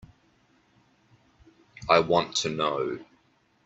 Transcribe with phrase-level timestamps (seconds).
[1.87, 3.05] I want to know.